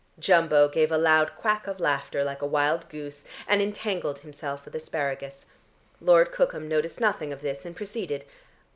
[0.17, 4.73] Jumbo gave a loud quack of laughter like a wild goose, and entangled himself with
[4.73, 5.45] asparagus.
[5.99, 8.25] Lord Cookham noticed nothing of this, and proceeded.